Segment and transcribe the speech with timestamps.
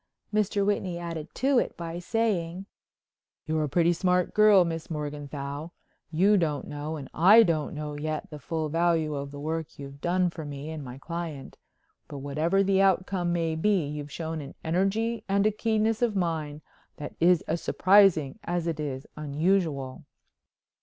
[0.33, 0.65] Mr.
[0.65, 2.65] Whitney added to it by saying:
[3.45, 5.69] "You're a pretty smart girl, Miss Morganthau.
[6.09, 10.01] You don't know and I don't know yet the full value of the work you've
[10.01, 11.55] done for me and my client.
[12.07, 16.61] But whatever the outcome may be you've shown an energy and keenness of mind
[16.97, 20.05] that is as surprising as it is unusual."